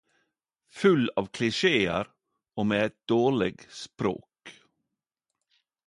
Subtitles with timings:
[0.79, 2.09] Full av klisjear
[2.63, 4.57] og med eit dårleg språk.